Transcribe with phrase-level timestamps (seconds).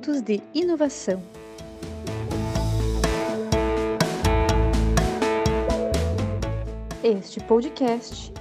[0.00, 1.22] minutos de inovação.
[7.04, 8.32] Este podcast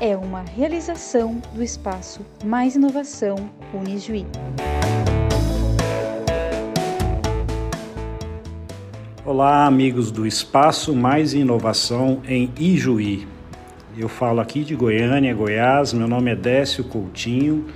[0.00, 3.36] é uma realização do espaço Mais Inovação
[3.72, 4.26] Unijuí.
[9.24, 13.28] Olá, amigos do Espaço Mais Inovação em Ijuí.
[13.96, 15.92] Eu falo aqui de Goiânia, Goiás.
[15.92, 17.66] Meu nome é Décio Coutinho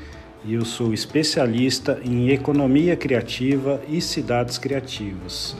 [0.48, 5.54] e eu sou especialista em economia criativa e cidades criativas.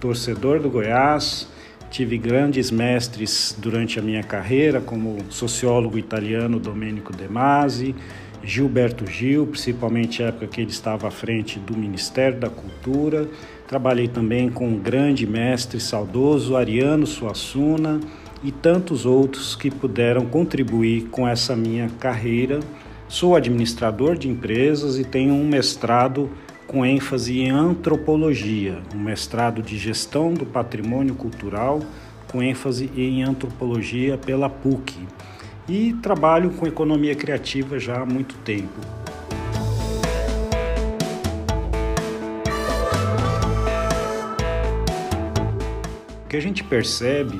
[0.00, 1.46] Torcedor do Goiás,
[1.88, 7.94] tive grandes mestres durante a minha carreira, como o sociólogo italiano Domenico De Masi,
[8.42, 13.28] Gilberto Gil, principalmente na época que ele estava à frente do Ministério da Cultura.
[13.68, 18.00] Trabalhei também com um grande mestre saudoso, Ariano Suassuna,
[18.42, 22.58] e tantos outros que puderam contribuir com essa minha carreira.
[23.12, 26.30] Sou administrador de empresas e tenho um mestrado
[26.66, 31.82] com ênfase em antropologia, um mestrado de gestão do patrimônio cultural
[32.28, 35.06] com ênfase em antropologia pela PUC
[35.68, 38.80] e trabalho com economia criativa já há muito tempo.
[46.24, 47.38] O que a gente percebe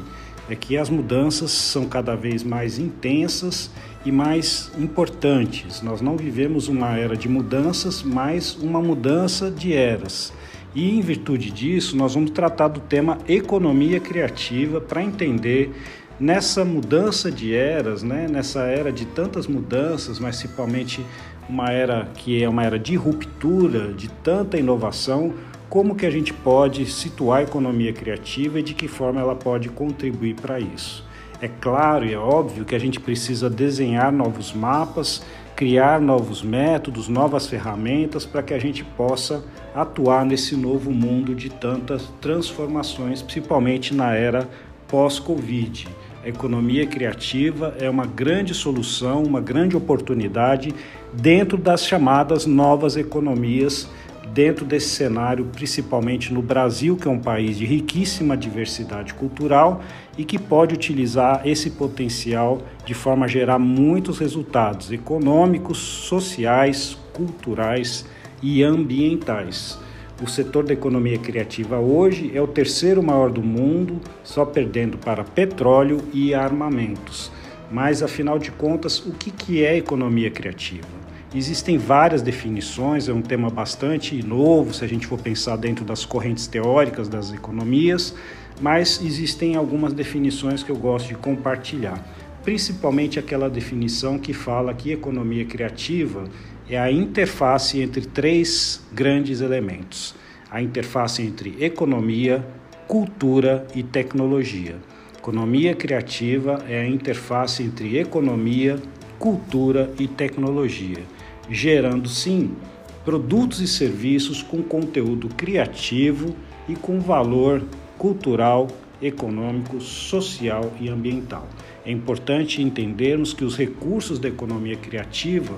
[0.51, 3.71] é que as mudanças são cada vez mais intensas
[4.05, 5.83] e mais importantes.
[5.83, 10.33] Nós não vivemos uma era de mudanças, mas uma mudança de eras.
[10.75, 15.73] E em virtude disso, nós vamos tratar do tema economia criativa para entender
[16.19, 21.05] nessa mudança de eras, né, nessa era de tantas mudanças, mas principalmente
[21.49, 25.35] uma era que é uma era de ruptura, de tanta inovação,
[25.69, 29.69] como que a gente pode situar a economia criativa e de que forma ela pode
[29.69, 31.05] contribuir para isso.
[31.43, 35.27] É claro e é óbvio que a gente precisa desenhar novos mapas,
[35.57, 39.43] criar novos métodos, novas ferramentas para que a gente possa
[39.75, 44.49] atuar nesse novo mundo de tantas transformações, principalmente na era
[44.87, 45.89] pós-Covid.
[46.25, 50.73] A economia criativa é uma grande solução, uma grande oportunidade
[51.13, 53.89] dentro das chamadas novas economias
[54.33, 59.83] dentro desse cenário, principalmente no Brasil, que é um país de riquíssima diversidade cultural
[60.17, 68.07] e que pode utilizar esse potencial de forma a gerar muitos resultados econômicos, sociais, culturais
[68.43, 69.79] e ambientais.
[70.23, 75.25] O setor da economia criativa hoje é o terceiro maior do mundo, só perdendo para
[75.25, 77.31] petróleo e armamentos.
[77.71, 81.12] Mas, afinal de contas, o que é economia criativa?
[81.35, 86.05] Existem várias definições, é um tema bastante novo se a gente for pensar dentro das
[86.05, 88.15] correntes teóricas das economias,
[88.61, 92.07] mas existem algumas definições que eu gosto de compartilhar.
[92.45, 96.25] Principalmente aquela definição que fala que economia criativa
[96.69, 100.15] é a interface entre três grandes elementos:
[100.51, 102.45] a interface entre economia,
[102.87, 104.77] cultura e tecnologia.
[105.17, 108.77] Economia criativa é a interface entre economia,
[109.23, 111.05] cultura e tecnologia
[111.49, 112.57] gerando sim
[113.05, 116.35] produtos e serviços com conteúdo criativo
[116.69, 117.63] e com valor
[117.99, 118.69] cultural,
[119.01, 121.49] econômico, social e ambiental.
[121.85, 125.55] É importante entendermos que os recursos da economia criativa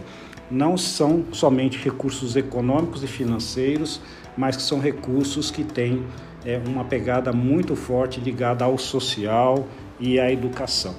[0.50, 4.00] não são somente recursos econômicos e financeiros,
[4.36, 6.02] mas que são recursos que têm
[6.44, 9.66] é, uma pegada muito forte ligada ao social
[10.00, 10.94] e à educação.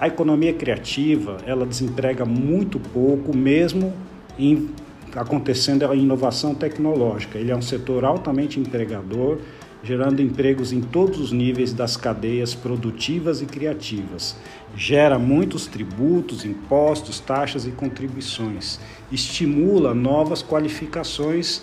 [0.00, 3.92] A economia criativa ela desemprega muito pouco, mesmo
[4.38, 4.70] em,
[5.16, 7.36] acontecendo a inovação tecnológica.
[7.36, 9.38] Ele é um setor altamente empregador,
[9.82, 14.36] gerando empregos em todos os níveis das cadeias produtivas e criativas.
[14.76, 18.78] Gera muitos tributos, impostos, taxas e contribuições.
[19.10, 21.62] Estimula novas qualificações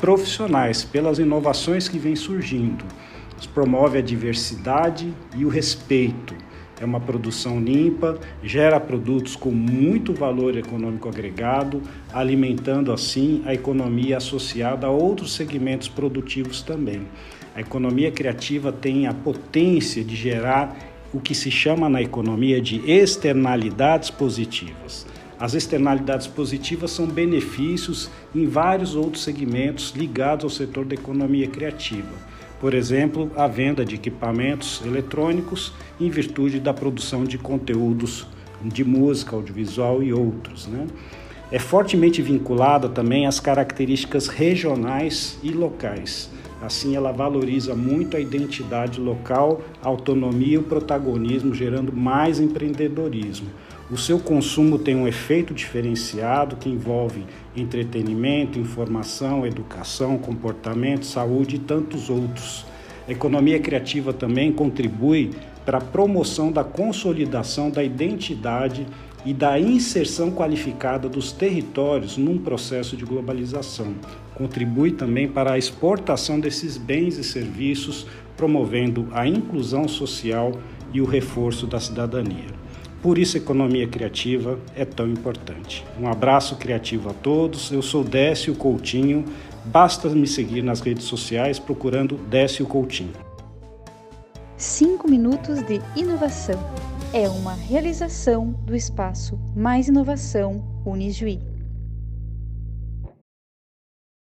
[0.00, 2.84] profissionais pelas inovações que vêm surgindo.
[3.54, 6.34] Promove a diversidade e o respeito
[6.80, 11.82] é uma produção limpa, gera produtos com muito valor econômico agregado,
[12.12, 17.02] alimentando assim a economia associada a outros segmentos produtivos também.
[17.54, 20.76] A economia criativa tem a potência de gerar
[21.12, 25.06] o que se chama na economia de externalidades positivas.
[25.40, 32.37] As externalidades positivas são benefícios em vários outros segmentos ligados ao setor da economia criativa
[32.60, 38.26] por exemplo, a venda de equipamentos eletrônicos em virtude da produção de conteúdos
[38.62, 40.66] de música, audiovisual e outros.
[40.66, 40.86] Né?
[41.50, 46.30] É fortemente vinculada também às características regionais e locais.
[46.60, 53.48] Assim, ela valoriza muito a identidade local, a autonomia e o protagonismo, gerando mais empreendedorismo.
[53.90, 57.24] O seu consumo tem um efeito diferenciado que envolve
[57.56, 62.66] entretenimento, informação, educação, comportamento, saúde e tantos outros.
[63.08, 65.30] A economia criativa também contribui
[65.64, 68.86] para a promoção da consolidação da identidade
[69.24, 73.94] e da inserção qualificada dos territórios num processo de globalização.
[74.34, 78.06] Contribui também para a exportação desses bens e serviços,
[78.36, 80.52] promovendo a inclusão social
[80.92, 82.58] e o reforço da cidadania.
[83.02, 85.84] Por isso, economia criativa é tão importante.
[86.00, 87.70] Um abraço criativo a todos.
[87.70, 89.24] Eu sou Décio Coutinho.
[89.64, 93.12] Basta me seguir nas redes sociais procurando Décio Coutinho.
[94.56, 96.58] Cinco minutos de inovação
[97.12, 101.57] é uma realização do espaço Mais Inovação Unijuí.